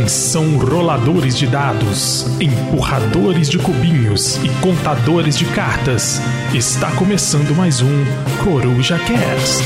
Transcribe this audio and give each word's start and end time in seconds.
Atenção 0.00 0.56
roladores 0.56 1.36
de 1.36 1.46
dados, 1.46 2.24
empurradores 2.40 3.50
de 3.50 3.58
cubinhos 3.58 4.36
e 4.36 4.48
contadores 4.62 5.36
de 5.36 5.44
cartas. 5.44 6.18
Está 6.54 6.90
começando 6.96 7.54
mais 7.54 7.82
um 7.82 8.04
Coruja 8.42 8.98
Cast. 8.98 9.62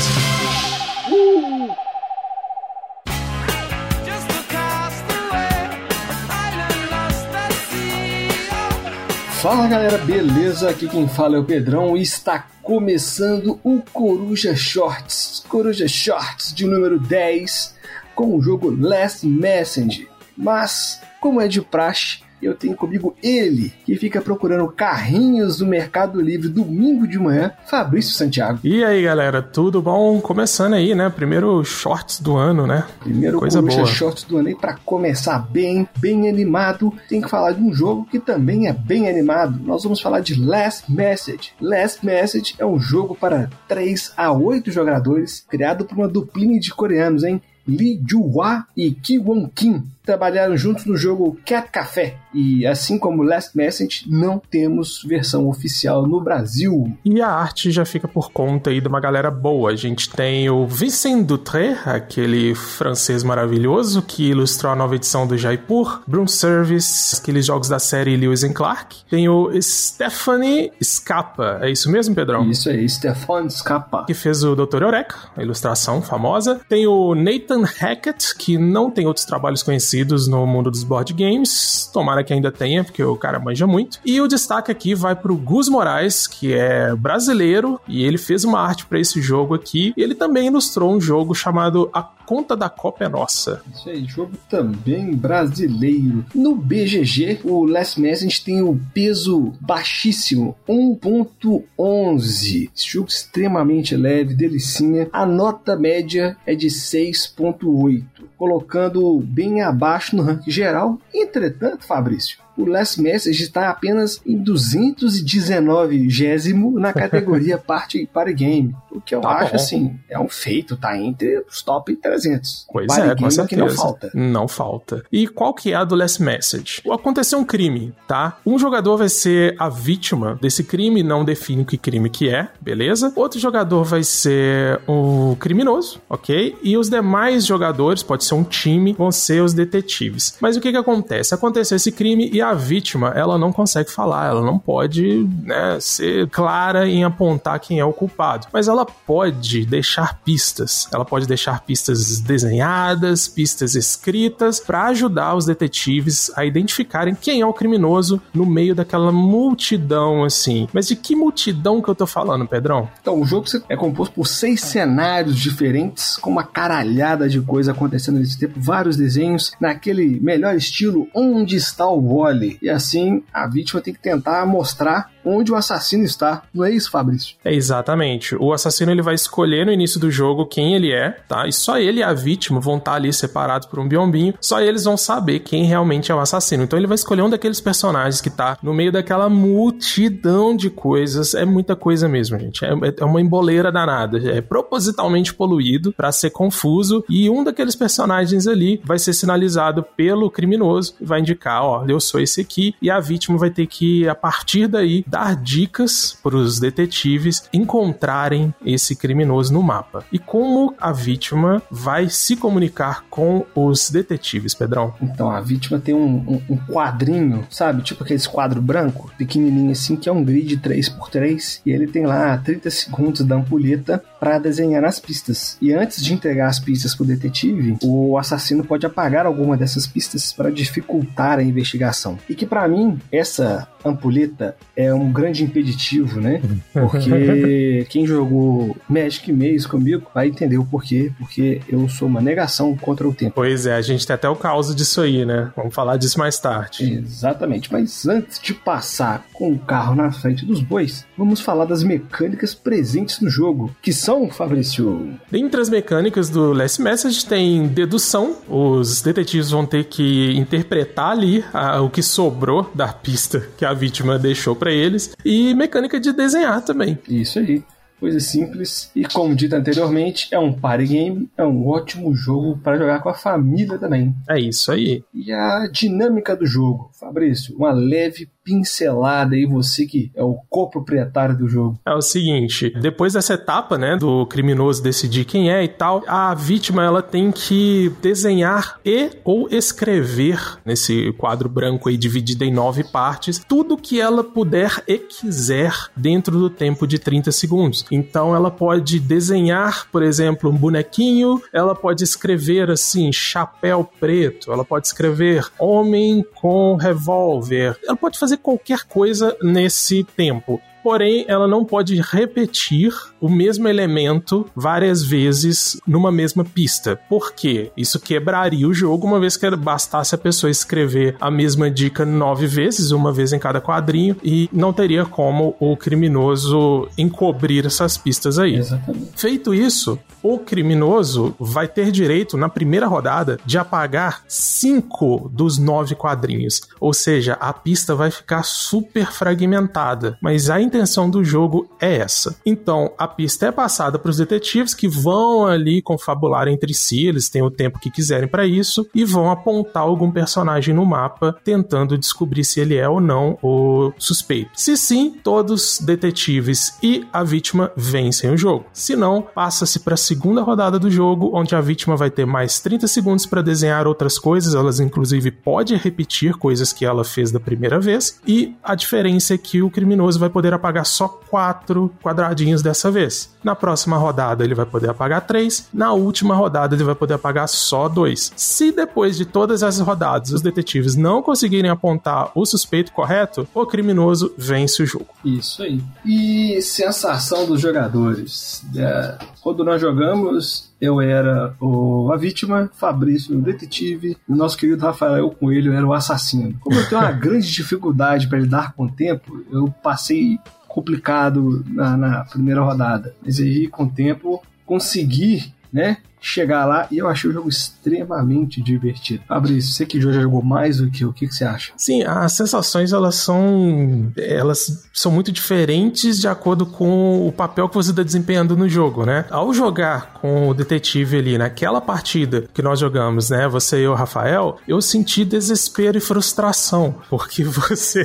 Fala 9.41 9.67
galera, 9.67 9.97
beleza? 9.99 10.69
Aqui 10.69 10.89
quem 10.89 11.07
fala 11.07 11.37
é 11.37 11.39
o 11.39 11.45
Pedrão 11.45 11.95
e 11.95 12.01
está 12.01 12.45
começando 12.61 13.57
o 13.63 13.81
Coruja 13.93 14.53
Shorts, 14.53 15.45
Coruja 15.47 15.87
Shorts 15.87 16.53
de 16.53 16.65
número 16.65 16.99
10, 16.99 17.73
com 18.13 18.35
o 18.35 18.41
jogo 18.41 18.69
Last 18.69 19.25
Messenger. 19.25 20.13
Mas, 20.37 21.01
como 21.19 21.39
é 21.39 21.47
de 21.47 21.61
praxe, 21.61 22.19
eu 22.41 22.53
tenho 22.53 22.75
comigo 22.75 23.15
ele, 23.23 23.73
que 23.85 23.95
fica 23.95 24.21
procurando 24.21 24.67
carrinhos 24.67 25.57
do 25.57 25.65
Mercado 25.65 26.21
Livre 26.21 26.49
domingo 26.49 27.07
de 27.07 27.17
manhã, 27.17 27.51
Fabrício 27.65 28.13
Santiago. 28.13 28.59
E 28.63 28.83
aí, 28.83 29.01
galera, 29.01 29.41
tudo 29.41 29.81
bom? 29.81 30.19
Começando 30.21 30.73
aí, 30.73 30.93
né? 30.93 31.09
Primeiro 31.09 31.63
shorts 31.63 32.19
do 32.19 32.35
ano, 32.35 32.67
né? 32.67 32.85
Primeiro 32.99 33.39
Coisa 33.39 33.61
boa. 33.61 33.85
Shorts 33.85 34.23
do 34.23 34.37
ano 34.37 34.49
aí 34.49 34.55
para 34.55 34.75
começar 34.85 35.39
bem, 35.39 35.87
bem 35.97 36.29
animado. 36.29 36.93
Tem 37.07 37.21
que 37.21 37.29
falar 37.29 37.53
de 37.53 37.61
um 37.61 37.73
jogo 37.73 38.05
que 38.05 38.19
também 38.19 38.67
é 38.67 38.73
bem 38.73 39.09
animado. 39.09 39.59
Nós 39.63 39.83
vamos 39.83 40.01
falar 40.01 40.19
de 40.19 40.39
Last 40.39 40.91
Message. 40.91 41.53
Last 41.59 42.05
Message 42.05 42.55
é 42.59 42.65
um 42.65 42.79
jogo 42.79 43.15
para 43.15 43.49
3 43.67 44.13
a 44.15 44.31
8 44.31 44.71
jogadores, 44.71 45.43
criado 45.49 45.85
por 45.85 45.97
uma 45.97 46.07
duplinha 46.07 46.59
de 46.59 46.73
coreanos, 46.73 47.23
hein? 47.23 47.41
Lee 47.67 47.99
Ju-hwa 48.07 48.67
e 48.77 48.91
Ki 48.91 49.17
Won-kim 49.17 49.83
trabalharam 50.05 50.55
juntos 50.55 50.85
no 50.85 50.95
jogo 50.95 51.37
Cat 51.45 51.69
Café. 51.71 52.17
E 52.33 52.65
assim 52.65 52.99
como 52.99 53.23
Last 53.23 53.55
Message, 53.55 54.05
não 54.07 54.39
temos 54.39 55.03
versão 55.03 55.47
oficial 55.47 56.05
no 56.05 56.21
Brasil. 56.21 56.95
E 57.03 57.21
a 57.21 57.29
arte 57.29 57.71
já 57.71 57.85
fica 57.85 58.07
por 58.07 58.31
conta 58.31 58.69
aí 58.69 58.79
de 58.79 58.87
uma 58.87 58.99
galera 58.99 59.31
boa. 59.31 59.71
A 59.71 59.75
gente 59.75 60.09
tem 60.09 60.49
o 60.49 60.67
Vincent 60.67 61.25
Dutré, 61.25 61.77
aquele 61.85 62.53
francês 62.53 63.23
maravilhoso 63.23 64.01
que 64.01 64.29
ilustrou 64.29 64.71
a 64.71 64.75
nova 64.75 64.95
edição 64.95 65.25
do 65.25 65.37
Jaipur, 65.37 66.01
Broom 66.05 66.27
Service, 66.27 67.15
aqueles 67.19 67.45
jogos 67.45 67.67
da 67.67 67.79
série 67.79 68.15
Lewis 68.15 68.43
and 68.43 68.53
Clark. 68.53 68.97
Tem 69.09 69.27
o 69.27 69.49
Stephanie 69.61 70.71
Scapa, 70.83 71.59
é 71.61 71.71
isso 71.71 71.89
mesmo, 71.89 72.13
Pedrão? 72.13 72.49
Isso 72.49 72.69
aí, 72.69 72.87
Stefan 72.87 73.49
Scapa. 73.49 74.05
que 74.05 74.13
fez 74.13 74.43
o 74.43 74.55
Dr. 74.55 74.83
Eureka, 74.83 75.15
a 75.35 75.41
ilustração 75.41 76.01
famosa. 76.01 76.59
Tem 76.69 76.85
o 76.85 77.15
Nathan 77.15 77.63
Hackett, 77.63 78.35
que 78.37 78.57
não 78.57 78.91
tem 78.91 79.07
outros 79.07 79.25
trabalhos 79.25 79.63
conhecidos 79.63 79.94
no 80.27 80.45
mundo 80.45 80.71
dos 80.71 80.83
board 80.83 81.13
games. 81.13 81.89
Tomara 81.93 82.23
que 82.23 82.33
ainda 82.33 82.51
tenha, 82.51 82.83
porque 82.83 83.03
o 83.03 83.15
cara 83.15 83.39
manja 83.39 83.67
muito. 83.67 83.99
E 84.05 84.19
o 84.19 84.27
destaque 84.27 84.71
aqui 84.71 84.95
vai 84.95 85.15
pro 85.15 85.35
Gus 85.35 85.69
Moraes, 85.69 86.27
que 86.27 86.53
é 86.53 86.95
brasileiro, 86.95 87.79
e 87.87 88.03
ele 88.03 88.17
fez 88.17 88.43
uma 88.43 88.59
arte 88.59 88.85
para 88.85 88.99
esse 88.99 89.21
jogo 89.21 89.53
aqui. 89.53 89.93
E 89.95 90.01
ele 90.01 90.15
também 90.15 90.47
ilustrou 90.47 90.93
um 90.93 90.99
jogo 90.99 91.33
chamado 91.33 91.89
A 91.93 92.01
Conta 92.25 92.57
da 92.57 92.69
Copa 92.69 93.05
é 93.05 93.09
Nossa. 93.09 93.61
Isso 93.73 93.87
aí, 93.87 94.03
jogo 94.05 94.31
também 94.49 95.13
brasileiro. 95.13 96.25
No 96.33 96.55
BGG, 96.55 97.41
o 97.43 97.65
Last 97.65 98.01
Message 98.01 98.43
tem 98.43 98.63
o 98.63 98.79
peso 98.93 99.53
baixíssimo, 99.61 100.55
1.11. 100.67 102.71
Esse 102.75 102.89
jogo 102.89 103.09
extremamente 103.09 103.95
leve, 103.95 104.33
delicinha. 104.33 105.07
A 105.13 105.23
nota 105.25 105.75
média 105.75 106.35
é 106.45 106.55
de 106.55 106.67
6.8, 106.67 108.03
colocando 108.37 109.19
bem 109.19 109.61
abaixo 109.61 110.15
no 110.15 110.23
ranking 110.23 110.51
geral. 110.51 110.99
Entretanto, 111.13 111.85
Fabrício, 111.85 112.39
o 112.57 112.65
Last 112.65 113.01
Message 113.01 113.43
está 113.43 113.69
apenas 113.69 114.21
em 114.25 114.37
219 114.37 116.09
gésimo 116.09 116.79
na 116.79 116.93
categoria 116.93 117.57
Party, 117.59 118.09
Party 118.11 118.33
Game. 118.33 118.75
O 118.91 119.01
que 119.01 119.13
eu 119.13 119.21
Tá 119.21 119.29
acho, 119.39 119.49
bom. 119.51 119.55
assim, 119.55 119.99
é 120.09 120.17
um 120.19 120.29
feito, 120.29 120.77
tá 120.77 120.97
entre 120.97 121.43
os 121.49 121.61
top 121.61 121.95
300. 121.95 122.67
Pois 122.71 122.87
Party 122.87 123.01
é, 123.09 123.15
com 123.15 123.29
certeza. 123.29 123.47
que 123.47 123.55
não 123.55 123.69
falta. 123.69 124.11
Não 124.13 124.47
falta. 124.47 125.03
E 125.11 125.27
qual 125.27 125.53
que 125.53 125.71
é 125.71 125.75
a 125.75 125.83
do 125.83 125.95
Last 125.95 126.21
Message? 126.23 126.81
Aconteceu 126.89 127.39
um 127.39 127.43
crime, 127.43 127.93
tá? 128.07 128.37
Um 128.45 128.57
jogador 128.57 128.97
vai 128.97 129.09
ser 129.09 129.55
a 129.59 129.67
vítima 129.69 130.37
desse 130.41 130.63
crime, 130.63 131.03
não 131.03 131.25
define 131.25 131.63
o 131.63 131.65
que 131.65 131.77
crime 131.77 132.09
que 132.09 132.29
é, 132.29 132.47
beleza? 132.61 133.11
Outro 133.15 133.39
jogador 133.39 133.83
vai 133.83 134.03
ser 134.03 134.79
o 134.87 135.35
criminoso, 135.39 135.99
ok? 136.09 136.55
E 136.63 136.77
os 136.77 136.89
demais 136.89 137.45
jogadores, 137.45 138.01
pode 138.01 138.23
ser 138.23 138.35
um 138.35 138.43
time, 138.43 138.93
vão 138.93 139.11
ser 139.11 139.41
os 139.41 139.53
detetives. 139.53 140.37
Mas 140.39 140.55
o 140.55 140.61
que 140.61 140.71
que 140.71 140.77
acontece? 140.77 141.33
Aconteceu 141.33 141.75
esse 141.75 141.91
crime 141.91 142.29
e 142.31 142.41
a 142.49 142.53
vítima, 142.53 143.09
ela 143.15 143.37
não 143.37 143.51
consegue 143.51 143.91
falar, 143.91 144.27
ela 144.27 144.41
não 144.41 144.57
pode, 144.57 145.27
né, 145.43 145.77
ser 145.79 146.29
clara 146.29 146.87
em 146.87 147.03
apontar 147.03 147.59
quem 147.59 147.79
é 147.79 147.85
o 147.85 147.93
culpado. 147.93 148.47
Mas 148.51 148.67
ela 148.67 148.85
pode 148.85 149.65
deixar 149.65 150.19
pistas. 150.23 150.87
Ela 150.93 151.05
pode 151.05 151.27
deixar 151.27 151.61
pistas 151.61 152.19
desenhadas, 152.19 153.27
pistas 153.27 153.75
escritas, 153.75 154.59
para 154.59 154.85
ajudar 154.87 155.35
os 155.35 155.45
detetives 155.45 156.31
a 156.35 156.45
identificarem 156.45 157.15
quem 157.15 157.41
é 157.41 157.45
o 157.45 157.53
criminoso 157.53 158.21
no 158.33 158.45
meio 158.45 158.75
daquela 158.75 159.11
multidão, 159.11 160.23
assim. 160.23 160.67
Mas 160.73 160.87
de 160.87 160.95
que 160.95 161.15
multidão 161.15 161.81
que 161.81 161.89
eu 161.89 161.95
tô 161.95 162.05
falando, 162.05 162.47
Pedrão? 162.47 162.89
Então, 163.01 163.19
o 163.19 163.25
jogo 163.25 163.45
é 163.69 163.75
composto 163.75 164.15
por 164.15 164.27
seis 164.27 164.61
cenários 164.61 165.37
diferentes, 165.37 166.17
com 166.17 166.29
uma 166.29 166.43
caralhada 166.43 167.29
de 167.29 167.39
coisa 167.41 167.71
acontecendo 167.71 168.19
nesse 168.19 168.39
tempo, 168.39 168.53
vários 168.57 168.97
desenhos, 168.97 169.51
naquele 169.59 170.19
melhor 170.19 170.55
estilo, 170.55 171.07
onde 171.13 171.55
está 171.55 171.87
o 171.87 172.17
Wally? 172.17 172.34
E 172.61 172.69
assim, 172.69 173.23
a 173.33 173.47
vítima 173.47 173.81
tem 173.81 173.93
que 173.93 173.99
tentar 173.99 174.45
mostrar 174.45 175.11
onde 175.25 175.51
o 175.51 175.55
assassino 175.55 176.03
está. 176.03 176.43
Não 176.53 176.63
é 176.63 176.71
isso, 176.71 176.91
Fabrício? 176.91 177.35
É 177.43 177.53
exatamente. 177.53 178.35
O 178.35 178.53
assassino 178.53 178.91
ele 178.91 179.01
vai 179.01 179.15
escolher 179.15 179.65
no 179.65 179.71
início 179.71 179.99
do 179.99 180.11
jogo 180.11 180.45
quem 180.45 180.75
ele 180.75 180.91
é, 180.91 181.11
tá? 181.27 181.47
E 181.47 181.53
só 181.53 181.77
ele 181.77 181.99
e 181.99 182.03
a 182.03 182.13
vítima 182.13 182.59
vão 182.59 182.77
estar 182.77 182.93
ali 182.93 183.11
separados 183.11 183.67
por 183.67 183.79
um 183.79 183.87
biombinho. 183.87 184.33
Só 184.39 184.61
eles 184.61 184.83
vão 184.83 184.97
saber 184.97 185.39
quem 185.39 185.65
realmente 185.65 186.11
é 186.11 186.15
o 186.15 186.19
assassino. 186.19 186.63
Então 186.63 186.77
ele 186.77 186.87
vai 186.87 186.95
escolher 186.95 187.21
um 187.21 187.29
daqueles 187.29 187.59
personagens 187.59 188.21
que 188.21 188.29
tá 188.29 188.57
no 188.61 188.73
meio 188.73 188.91
daquela 188.91 189.29
multidão 189.29 190.55
de 190.55 190.69
coisas. 190.69 191.33
É 191.33 191.45
muita 191.45 191.75
coisa 191.75 192.07
mesmo, 192.07 192.37
gente. 192.39 192.63
É, 192.63 192.69
é 192.99 193.05
uma 193.05 193.21
emboleira 193.21 193.71
danada. 193.71 194.17
É 194.17 194.41
propositalmente 194.41 195.33
poluído 195.33 195.93
para 195.93 196.11
ser 196.11 196.29
confuso. 196.29 197.03
E 197.09 197.29
um 197.29 197.43
daqueles 197.43 197.75
personagens 197.75 198.47
ali 198.47 198.81
vai 198.83 198.99
ser 198.99 199.13
sinalizado 199.13 199.83
pelo 199.95 200.29
criminoso 200.29 200.95
e 200.99 201.05
vai 201.05 201.19
indicar, 201.19 201.63
ó, 201.63 201.85
eu 201.87 201.99
sou 201.99 202.19
esse 202.19 202.41
aqui. 202.41 202.75
E 202.81 202.89
a 202.89 202.99
vítima 202.99 203.37
vai 203.37 203.49
ter 203.49 203.67
que, 203.67 204.07
a 204.07 204.15
partir 204.15 204.67
daí, 204.67 205.03
dar 205.15 205.33
dicas 205.33 206.17
para 206.21 206.35
os 206.35 206.59
detetives 206.59 207.43
encontrarem 207.53 208.53
esse 208.65 208.97
criminoso 208.97 209.53
no 209.53 209.63
mapa. 209.63 210.03
E 210.11 210.19
como 210.19 210.73
a 210.77 210.91
vítima 210.91 211.61
vai 211.71 212.09
se 212.09 212.35
comunicar 212.35 213.05
com 213.09 213.45
os 213.55 213.89
detetives, 213.89 214.53
Pedrão? 214.53 214.93
Então, 215.01 215.31
a 215.31 215.39
vítima 215.39 215.79
tem 215.79 215.95
um, 215.95 216.17
um- 216.27 216.41
um 216.49 216.57
quadrinho, 216.57 217.47
sabe? 217.49 217.81
Tipo 217.81 218.03
aqueles 218.03 218.27
quadro 218.27 218.61
branco, 218.61 219.09
pequenininho 219.17 219.71
assim, 219.71 219.95
que 219.95 220.09
é 220.09 220.11
um 220.11 220.21
grid 220.23 220.57
3x3. 220.57 221.61
E 221.65 221.71
ele 221.71 221.87
tem 221.87 222.05
lá 222.05 222.37
30 222.37 222.69
segundos 222.69 223.21
da 223.21 223.35
ampulheta 223.35 224.03
para 224.19 224.37
desenhar 224.37 224.83
as 224.83 224.99
pistas. 224.99 225.57
E 225.61 225.71
antes 225.71 226.03
de 226.03 226.13
entregar 226.13 226.47
as 226.47 226.59
pistas 226.59 226.93
pro 226.93 227.05
detetive, 227.05 227.77
o 227.81 228.17
assassino 228.17 228.65
pode 228.65 228.85
apagar 228.85 229.25
alguma 229.25 229.55
dessas 229.55 229.87
pistas 229.87 230.33
para 230.33 230.51
dificultar 230.51 231.39
a 231.39 231.43
investigação. 231.43 232.17
E 232.29 232.35
que 232.35 232.45
para 232.45 232.67
mim, 232.67 232.99
essa 233.11 233.65
ampulheta 233.85 234.55
é 234.75 234.93
um 235.05 235.11
grande 235.11 235.43
impeditivo, 235.43 236.19
né? 236.19 236.41
Porque 236.73 237.85
quem 237.89 238.05
jogou 238.05 238.75
Magic 238.89 239.31
Maze 239.31 239.67
comigo 239.67 240.07
vai 240.13 240.27
entender 240.27 240.57
o 240.57 240.65
porquê, 240.65 241.11
porque 241.17 241.61
eu 241.67 241.87
sou 241.87 242.07
uma 242.07 242.21
negação 242.21 242.75
contra 242.75 243.07
o 243.07 243.13
tempo. 243.13 243.33
Pois 243.35 243.65
é, 243.65 243.75
a 243.75 243.81
gente 243.81 244.05
tem 244.05 244.13
até 244.13 244.27
o 244.27 244.35
caos 244.35 244.75
disso 244.75 245.01
aí, 245.01 245.25
né? 245.25 245.51
Vamos 245.55 245.73
falar 245.73 245.97
disso 245.97 246.19
mais 246.19 246.39
tarde. 246.39 246.93
Exatamente, 246.93 247.71
mas 247.71 248.05
antes 248.05 248.39
de 248.39 248.53
passar 248.53 249.25
com 249.33 249.51
o 249.51 249.59
carro 249.59 249.95
na 249.95 250.11
frente 250.11 250.45
dos 250.45 250.61
bois, 250.61 251.05
vamos 251.17 251.39
falar 251.39 251.65
das 251.65 251.83
mecânicas 251.83 252.53
presentes 252.53 253.19
no 253.19 253.29
jogo, 253.29 253.75
que 253.81 253.93
são, 253.93 254.29
Fabrício, 254.29 255.15
Dentre 255.31 255.61
as 255.61 255.69
mecânicas 255.69 256.29
do 256.29 256.53
Last 256.53 256.81
Message 256.81 257.25
tem 257.25 257.67
dedução. 257.67 258.37
Os 258.47 259.01
detetives 259.01 259.51
vão 259.51 259.65
ter 259.65 259.85
que 259.85 260.33
interpretar 260.35 261.11
ali 261.11 261.43
ah, 261.53 261.81
o 261.81 261.89
que 261.89 262.01
sobrou 262.01 262.69
da 262.73 262.87
pista 262.87 263.47
que 263.57 263.65
a 263.65 263.73
vítima 263.73 264.17
deixou 264.17 264.55
pra 264.55 264.71
eles. 264.95 265.15
E 265.23 265.53
mecânica 265.53 265.99
de 265.99 266.11
desenhar 266.11 266.61
também. 266.63 266.97
isso 267.07 267.39
aí. 267.39 267.63
Coisa 267.99 268.19
simples 268.19 268.91
e, 268.95 269.05
como 269.05 269.35
dito 269.35 269.55
anteriormente, 269.55 270.27
é 270.31 270.39
um 270.39 270.53
party 270.53 270.85
game, 270.87 271.29
é 271.37 271.45
um 271.45 271.67
ótimo 271.67 272.13
jogo 272.15 272.57
para 272.57 272.77
jogar 272.77 273.01
com 273.01 273.09
a 273.09 273.13
família 273.13 273.77
também. 273.77 274.13
É 274.29 274.39
isso 274.39 274.71
aí. 274.71 275.03
E 275.13 275.31
a 275.31 275.67
dinâmica 275.71 276.35
do 276.35 276.45
jogo, 276.45 276.89
Fabrício, 276.99 277.55
uma 277.55 277.71
leve 277.71 278.29
pincelada 278.45 279.35
aí, 279.35 279.45
você 279.45 279.87
que 279.87 280.11
é 280.13 280.23
o 280.23 280.35
coproprietário 280.47 281.35
do 281.35 281.49
jogo. 281.49 281.79
É 281.83 281.93
o 281.93 282.01
seguinte, 282.01 282.71
depois 282.79 283.13
dessa 283.13 283.33
etapa, 283.33 283.75
né, 283.75 283.97
do 283.97 284.25
criminoso 284.27 284.83
decidir 284.83 285.25
quem 285.25 285.51
é 285.51 285.63
e 285.63 285.67
tal, 285.67 286.03
a 286.07 286.33
vítima 286.35 286.83
ela 286.83 287.01
tem 287.01 287.31
que 287.31 287.91
desenhar 288.01 288.79
e 288.85 289.09
ou 289.23 289.49
escrever 289.49 290.59
nesse 290.63 291.11
quadro 291.13 291.49
branco 291.49 291.89
aí 291.89 291.97
dividido 291.97 292.43
em 292.43 292.53
nove 292.53 292.83
partes, 292.83 293.39
tudo 293.39 293.75
que 293.75 293.99
ela 293.99 294.23
puder 294.23 294.83
e 294.87 294.99
quiser 294.99 295.73
dentro 295.97 296.37
do 296.37 296.49
tempo 296.49 296.85
de 296.85 296.99
30 296.99 297.31
segundos. 297.31 297.83
Então 297.95 298.35
ela 298.35 298.51
pode 298.51 298.99
desenhar, 298.99 299.87
por 299.89 300.03
exemplo, 300.03 300.49
um 300.49 300.55
bonequinho, 300.55 301.41
ela 301.53 301.73
pode 301.73 302.03
escrever 302.03 302.69
assim, 302.69 303.11
chapéu 303.11 303.89
preto, 303.99 304.51
ela 304.51 304.65
pode 304.65 304.87
escrever 304.87 305.47
homem 305.57 306.25
com 306.35 306.75
revólver, 306.75 307.77
ela 307.83 307.95
pode 307.95 308.19
fazer 308.19 308.37
qualquer 308.37 308.83
coisa 308.83 309.35
nesse 309.41 310.03
tempo. 310.03 310.61
Porém 310.83 311.25
ela 311.27 311.47
não 311.47 311.65
pode 311.65 311.99
repetir 311.99 312.93
o 313.25 313.29
mesmo 313.29 313.67
elemento 313.67 314.45
várias 314.55 315.01
vezes 315.01 315.81
numa 315.87 316.11
mesma 316.11 316.45
pista. 316.45 316.95
Por 317.09 317.33
quê? 317.33 317.71
Isso 317.75 317.99
quebraria 317.99 318.67
o 318.67 318.73
jogo, 318.73 319.07
uma 319.07 319.19
vez 319.19 319.35
que 319.35 319.49
bastasse 319.55 320.13
a 320.13 320.17
pessoa 320.17 320.51
escrever 320.51 321.15
a 321.19 321.31
mesma 321.31 321.71
dica 321.71 322.05
nove 322.05 322.45
vezes, 322.45 322.91
uma 322.91 323.11
vez 323.11 323.33
em 323.33 323.39
cada 323.39 323.59
quadrinho, 323.59 324.15
e 324.23 324.47
não 324.53 324.71
teria 324.71 325.05
como 325.05 325.55
o 325.59 325.75
criminoso 325.75 326.87
encobrir 326.95 327.65
essas 327.65 327.97
pistas 327.97 328.37
aí. 328.37 328.57
Exatamente. 328.57 329.09
Feito 329.15 329.55
isso, 329.55 329.97
o 330.21 330.37
criminoso 330.37 331.35
vai 331.39 331.67
ter 331.67 331.91
direito, 331.91 332.37
na 332.37 332.49
primeira 332.49 332.85
rodada, 332.85 333.39
de 333.43 333.57
apagar 333.57 334.23
cinco 334.27 335.29
dos 335.33 335.57
nove 335.57 335.95
quadrinhos. 335.95 336.61
Ou 336.79 336.93
seja, 336.93 337.33
a 337.39 337.51
pista 337.53 337.95
vai 337.95 338.11
ficar 338.11 338.43
super 338.43 339.11
fragmentada. 339.11 340.17
Mas 340.21 340.49
a 340.49 340.61
intenção 340.61 341.09
do 341.09 341.23
jogo 341.23 341.69
é 341.79 341.97
essa. 341.97 342.35
Então, 342.45 342.91
a 342.97 343.07
pista 343.15 343.47
é 343.47 343.51
passada 343.51 343.97
para 343.97 344.09
os 344.09 344.17
detetives 344.17 344.73
que 344.73 344.87
vão 344.87 345.47
ali 345.47 345.81
confabular 345.81 346.47
entre 346.47 346.73
si, 346.73 347.07
eles 347.07 347.29
têm 347.29 347.41
o 347.41 347.51
tempo 347.51 347.79
que 347.79 347.91
quiserem 347.91 348.27
para 348.27 348.45
isso 348.45 348.87
e 348.93 349.05
vão 349.05 349.31
apontar 349.31 349.83
algum 349.83 350.11
personagem 350.11 350.73
no 350.73 350.85
mapa 350.85 351.35
tentando 351.43 351.97
descobrir 351.97 352.43
se 352.43 352.59
ele 352.59 352.75
é 352.75 352.87
ou 352.87 352.99
não 352.99 353.37
o 353.41 353.91
suspeito. 353.97 354.51
Se 354.53 354.75
sim, 354.77 355.15
todos 355.23 355.79
detetives 355.79 356.77
e 356.81 357.05
a 357.11 357.23
vítima 357.23 357.71
vencem 357.75 358.31
o 358.31 358.37
jogo. 358.37 358.65
Se 358.73 358.95
não, 358.95 359.21
passa-se 359.21 359.79
para 359.79 359.93
a 359.93 359.97
segunda 359.97 360.41
rodada 360.41 360.77
do 360.77 360.91
jogo, 360.91 361.31
onde 361.33 361.55
a 361.55 361.61
vítima 361.61 361.95
vai 361.95 362.09
ter 362.09 362.25
mais 362.25 362.59
30 362.59 362.87
segundos 362.87 363.25
para 363.25 363.41
desenhar 363.41 363.87
outras 363.87 364.19
coisas, 364.19 364.55
elas 364.55 364.79
inclusive 364.79 365.31
pode 365.31 365.75
repetir 365.75 366.33
coisas 366.33 366.73
que 366.73 366.85
ela 366.85 367.03
fez 367.03 367.31
da 367.31 367.39
primeira 367.39 367.79
vez, 367.79 368.19
e 368.27 368.55
a 368.63 368.75
diferença 368.75 369.33
é 369.33 369.37
que 369.37 369.61
o 369.61 369.69
criminoso 369.69 370.19
vai 370.19 370.29
poder 370.29 370.53
apagar 370.53 370.85
só 370.85 371.07
quatro 371.07 371.91
quadradinhos 372.03 372.61
dessa 372.61 372.91
vez. 372.91 373.04
Na 373.43 373.55
próxima 373.55 373.97
rodada 373.97 374.43
ele 374.43 374.55
vai 374.55 374.65
poder 374.65 374.89
apagar 374.89 375.25
três, 375.25 375.67
na 375.73 375.93
última 375.93 376.35
rodada 376.35 376.75
ele 376.75 376.83
vai 376.83 376.95
poder 376.95 377.15
apagar 377.15 377.47
só 377.47 377.87
dois. 377.87 378.31
Se 378.35 378.71
depois 378.71 379.17
de 379.17 379.25
todas 379.25 379.63
as 379.63 379.79
rodadas 379.79 380.31
os 380.31 380.41
detetives 380.41 380.95
não 380.95 381.21
conseguirem 381.21 381.69
apontar 381.69 382.31
o 382.33 382.45
suspeito 382.45 382.91
correto, 382.91 383.47
o 383.53 383.65
criminoso 383.65 384.33
vence 384.37 384.81
o 384.81 384.85
jogo. 384.85 385.07
Isso 385.23 385.63
aí. 385.63 385.81
E 386.03 386.61
sensação 386.61 387.45
dos 387.45 387.61
jogadores. 387.61 388.63
É, 388.75 389.17
quando 389.41 389.63
nós 389.63 389.79
jogamos, 389.79 390.71
eu 390.81 390.99
era 390.99 391.55
o, 391.59 392.11
a 392.11 392.17
vítima, 392.17 392.69
Fabrício 392.73 393.37
o 393.37 393.41
detetive, 393.41 394.17
e 394.27 394.31
o 394.31 394.35
nosso 394.35 394.57
querido 394.57 394.83
Rafael 394.83 395.29
Coelho 395.29 395.73
era 395.73 395.85
o 395.85 395.93
assassino. 395.93 396.57
Como 396.59 396.75
eu 396.75 396.89
tenho 396.89 397.01
uma 397.01 397.11
grande 397.13 397.51
dificuldade 397.51 398.27
para 398.27 398.39
lidar 398.39 398.73
com 398.73 398.85
o 398.85 398.91
tempo, 398.91 399.43
eu 399.51 399.73
passei 399.83 400.39
complicado 400.75 401.63
na, 401.69 401.95
na 401.95 402.25
primeira 402.25 402.61
rodada. 402.61 403.15
Mas 403.23 403.39
aí, 403.39 403.65
com 403.69 403.85
o 403.85 403.89
tempo, 403.89 404.43
consegui, 404.65 405.53
né? 405.71 405.97
Chegar 406.19 406.65
lá 406.65 406.87
e 406.91 406.97
eu 406.97 407.07
achei 407.07 407.29
o 407.29 407.33
jogo 407.33 407.47
extremamente 407.47 408.61
divertido. 408.61 409.23
Fabrício, 409.27 409.71
você 409.71 409.85
que 409.85 410.01
já 410.01 410.11
jogou 410.11 410.41
mais 410.41 410.77
do 410.77 410.89
que 410.89 411.03
eu, 411.03 411.09
o 411.09 411.13
que, 411.13 411.27
que 411.27 411.35
você 411.35 411.45
acha? 411.45 411.71
Sim, 411.77 412.03
as 412.03 412.33
sensações 412.33 412.91
elas 412.91 413.15
são 413.15 414.11
elas 414.17 414.89
são 414.91 415.11
muito 415.11 415.31
diferentes 415.31 416.19
de 416.19 416.27
acordo 416.27 416.65
com 416.65 417.27
o 417.27 417.31
papel 417.31 417.69
que 417.69 417.75
você 417.75 417.91
está 417.91 418.01
desempenhando 418.01 418.57
no 418.57 418.67
jogo, 418.67 419.05
né? 419.05 419.25
Ao 419.29 419.53
jogar 419.53 420.13
com 420.13 420.49
o 420.49 420.53
detetive 420.53 421.19
ali 421.19 421.37
naquela 421.37 421.79
partida 421.79 422.49
que 422.53 422.61
nós 422.61 422.79
jogamos, 422.79 423.29
né? 423.29 423.47
Você 423.47 423.83
e 423.83 423.87
o 423.87 423.93
Rafael, 423.93 424.57
eu 424.67 424.81
senti 424.81 425.23
desespero 425.23 425.97
e 425.97 426.01
frustração 426.01 426.95
porque 427.07 427.43
você 427.45 428.03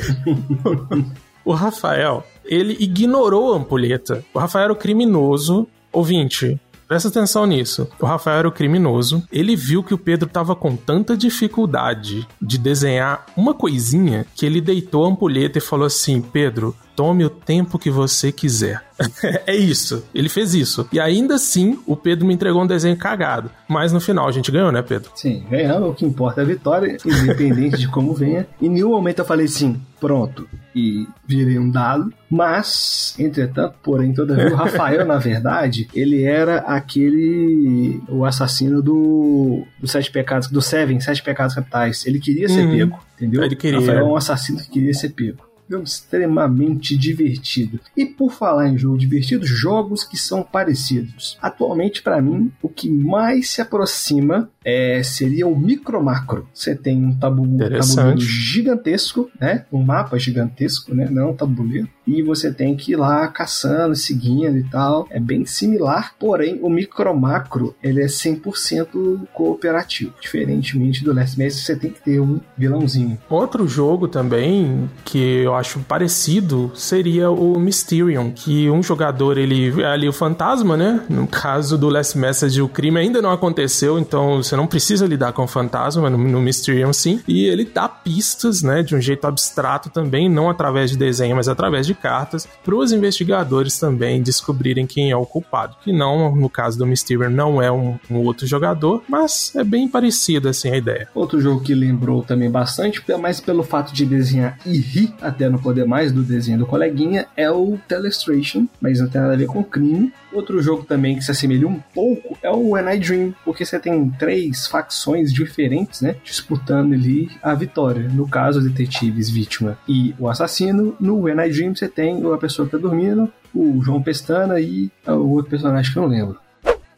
o 1.45 1.53
Rafael 1.53 2.25
ele 2.45 2.77
ignorou 2.81 3.53
a 3.53 3.57
ampulheta. 3.57 4.25
O 4.33 4.39
Rafael 4.39 4.65
era 4.65 4.73
o 4.73 4.77
criminoso. 4.77 5.67
Ouvinte, 5.93 6.59
Presta 6.91 7.07
atenção 7.09 7.47
nisso. 7.47 7.89
O 8.01 8.05
Rafael 8.05 8.39
era 8.41 8.49
o 8.49 8.51
criminoso. 8.51 9.23
Ele 9.31 9.55
viu 9.55 9.81
que 9.81 9.95
o 9.95 9.99
Pedro 9.99 10.27
estava 10.27 10.57
com 10.57 10.75
tanta 10.75 11.17
dificuldade 11.17 12.27
de 12.43 12.59
desenhar 12.59 13.27
uma 13.37 13.55
coisinha 13.55 14.27
que 14.35 14.45
ele 14.45 14.61
deitou 14.61 15.05
a 15.05 15.09
ampulheta 15.09 15.59
e 15.59 15.61
falou 15.61 15.87
assim: 15.87 16.21
Pedro, 16.21 16.75
tome 16.97 17.25
o 17.25 17.31
tempo 17.31 17.79
que 17.79 17.93
você 17.93 18.33
quiser. 18.33 18.83
é 19.47 19.55
isso. 19.55 20.05
Ele 20.13 20.29
fez 20.29 20.53
isso. 20.53 20.87
E 20.93 20.99
ainda 20.99 21.37
assim, 21.37 21.79
o 21.87 21.95
Pedro 21.95 22.27
me 22.27 22.35
entregou 22.35 22.61
um 22.61 22.67
desenho 22.67 22.97
cagado. 22.97 23.53
Mas 23.69 23.93
no 23.93 24.01
final 24.01 24.27
a 24.27 24.33
gente 24.33 24.51
ganhou, 24.51 24.73
né, 24.73 24.83
Pedro? 24.83 25.13
Sim, 25.15 25.45
ganhamos. 25.49 25.91
O 25.91 25.95
que 25.95 26.05
importa 26.05 26.41
é 26.41 26.45
a 26.45 26.47
vitória, 26.47 26.97
independente 27.07 27.79
de 27.79 27.87
como 27.87 28.13
venha. 28.13 28.49
Em 28.61 28.69
nenhum 28.69 28.91
momento 28.91 29.21
eu 29.21 29.25
falei 29.25 29.47
assim, 29.47 29.81
pronto, 30.01 30.49
e 30.75 31.07
virei 31.27 31.59
um 31.59 31.71
dado. 31.71 32.13
Mas, 32.29 33.15
entretanto, 33.19 33.77
porém, 33.83 34.15
todavia, 34.15 34.53
o 34.53 34.57
Rafael, 34.57 35.05
na 35.05 35.19
verdade, 35.19 35.89
ele 35.95 36.25
era 36.25 36.59
aquele. 36.59 38.01
o 38.09 38.25
assassino 38.25 38.83
do. 38.83 39.67
Sete 39.85 40.11
Pecados. 40.11 40.49
do 40.49 40.63
Seven, 40.63 41.01
Sete 41.01 41.23
Pecados 41.23 41.55
Capitais. 41.55 42.07
Ele 42.07 42.19
queria 42.19 42.49
ser 42.49 42.65
uhum. 42.65 42.77
pego, 42.77 43.01
entendeu? 43.17 43.43
Ele 43.45 43.57
queria. 43.57 43.81
Rafael 43.81 43.99
é 43.99 44.05
um 44.05 44.17
assassino 44.17 44.59
que 44.59 44.71
queria 44.71 44.95
ser 44.95 45.11
pego 45.11 45.50
jogo 45.71 45.85
extremamente 45.85 46.97
divertido. 46.97 47.81
E 47.97 48.05
por 48.05 48.33
falar 48.33 48.69
em 48.69 48.77
jogo 48.77 48.99
divertido, 48.99 49.47
jogos 49.47 50.05
que 50.05 50.17
são 50.17 50.43
parecidos. 50.43 51.39
Atualmente, 51.41 52.03
para 52.03 52.21
mim, 52.21 52.51
o 52.61 52.69
que 52.69 52.91
mais 52.91 53.51
se 53.51 53.61
aproxima 53.61 54.51
é, 54.65 55.03
seria 55.03 55.47
o 55.47 55.59
micro 55.59 56.03
macro. 56.03 56.49
Você 56.53 56.75
tem 56.75 57.05
um 57.05 57.17
tabuleiro 57.17 57.77
gigantesco, 58.19 59.31
né? 59.41 59.65
Um 59.73 59.83
mapa 59.83 60.19
gigantesco, 60.19 60.95
né? 60.95 61.09
Não 61.11 61.31
um 61.31 61.37
tabuleiro. 61.37 61.89
E 62.11 62.23
você 62.23 62.53
tem 62.53 62.77
que 62.77 62.93
ir 62.93 62.97
lá 62.97 63.27
caçando, 63.29 63.95
seguindo 63.95 64.59
e 64.59 64.65
tal. 64.65 65.07
É 65.11 65.21
bem 65.21 65.47
similar, 65.47 66.15
porém 66.19 66.59
o 66.61 66.69
micro 66.69 67.15
macro 67.17 67.75
ele 67.83 68.03
é 68.03 68.07
100% 68.07 69.27
cooperativo. 69.33 70.13
Diferentemente 70.21 71.05
do 71.05 71.15
Last 71.15 71.39
Mess, 71.39 71.61
você 71.61 71.77
tem 71.77 71.91
que 71.91 72.01
ter 72.01 72.21
um 72.21 72.41
vilãozinho. 72.57 73.19
Outro 73.29 73.67
jogo 73.69 74.09
também 74.09 74.91
que 75.05 75.43
eu 75.43 75.55
acho 75.55 75.81
parecido 75.81 76.73
seria 76.75 77.31
o 77.31 77.59
Mysterium, 77.59 78.33
que 78.33 78.69
um 78.69 78.83
jogador 78.83 79.39
ele 79.39 79.81
é 79.81 79.87
ali 79.87 80.09
o 80.09 80.13
fantasma, 80.13 80.77
né? 80.77 81.05
No 81.09 81.27
caso 81.27 81.79
do 81.79 81.89
Last 81.89 82.19
Message, 82.19 82.61
o 82.61 82.69
crime 82.69 82.99
ainda 82.99 83.23
não 83.23 83.31
aconteceu, 83.31 83.99
então 83.99 84.43
você 84.43 84.57
não 84.57 84.67
precisa 84.67 85.07
lidar 85.07 85.33
com 85.33 85.45
o 85.45 85.49
fantasma 85.49 86.11
no, 86.11 86.19
no 86.19 86.41
Mysterium 86.41 86.93
sim. 86.93 87.21
E 87.29 87.45
ele 87.45 87.65
dá 87.65 87.89
pistas, 87.89 88.63
né, 88.63 88.83
de 88.83 88.97
um 88.97 89.01
jeito 89.01 89.27
abstrato 89.27 89.91
também, 89.91 90.29
não 90.29 90.51
através 90.51 90.91
de 90.91 90.97
desenho, 90.97 91.37
mas 91.37 91.49
através 91.49 91.87
de 91.87 91.95
cartas, 92.01 92.49
para 92.65 92.75
os 92.75 92.93
investigadores 92.93 93.79
também 93.79 94.23
descobrirem 94.23 94.87
quem 94.87 95.11
é 95.11 95.17
o 95.17 95.27
culpado. 95.27 95.77
Que 95.83 95.93
não, 95.93 96.35
no 96.35 96.49
caso 96.49 96.79
do 96.79 96.87
Mysterium, 96.87 97.31
não 97.31 97.61
é 97.61 97.71
um, 97.71 97.99
um 98.11 98.17
outro 98.17 98.47
jogador, 98.47 99.03
mas 99.09 99.53
é 99.55 99.65
bem 99.65 99.89
parecido 99.89 100.49
assim 100.49 100.71
a 100.71 100.77
ideia. 100.77 101.09
Outro 101.15 101.41
jogo 101.41 101.61
que 101.61 101.75
lembrou 101.75 102.23
também 102.23 102.51
bastante, 102.51 103.03
mais 103.21 103.41
pelo 103.41 103.63
fato 103.63 103.93
de 103.93 104.07
desenhar 104.07 104.59
e 104.65 104.79
rir 104.79 105.15
até 105.21 105.49
não 105.49 105.59
poder 105.59 105.85
mais 105.85 106.13
do 106.13 106.23
desenho 106.23 106.59
do 106.59 106.67
coleguinha, 106.67 107.27
é 107.37 107.51
o 107.51 107.79
Telestration, 107.87 108.67
mas 108.81 109.01
não 109.01 109.09
tem 109.09 109.21
nada 109.21 109.35
a 109.35 109.37
ver 109.37 109.47
com 109.47 109.63
crime. 109.63 110.13
Outro 110.33 110.63
jogo 110.63 110.85
também 110.85 111.17
que 111.17 111.25
se 111.25 111.31
assemelha 111.31 111.67
um 111.67 111.81
pouco 111.93 112.39
é 112.43 112.51
o 112.51 112.71
When 112.71 112.95
I 112.95 112.99
Dream, 112.99 113.35
porque 113.45 113.65
você 113.65 113.79
tem 113.79 114.09
três 114.11 114.67
facções 114.67 115.33
diferentes, 115.33 116.01
né, 116.01 116.17
disputando 116.25 116.93
ali 116.93 117.29
a 117.43 117.55
vitória. 117.55 118.09
No 118.09 118.29
caso, 118.29 118.61
detetives, 118.61 119.29
vítima 119.29 119.77
e 119.89 120.15
o 120.19 120.29
assassino. 120.29 120.95
No 121.01 121.23
When 121.23 121.45
I 121.45 121.51
Dream 121.51 121.75
você 121.75 121.89
tem 121.91 122.23
a 122.33 122.39
pessoa 122.39 122.67
que 122.67 122.73
tá 122.73 122.79
dormindo, 122.79 123.33
o 123.55 123.83
João 123.83 124.03
Pestana 124.03 124.61
e 124.61 124.91
o 125.07 125.31
outro 125.31 125.51
personagem 125.51 125.93
que 125.93 125.99
eu 125.99 126.03
não 126.03 126.09
lembro. 126.09 126.39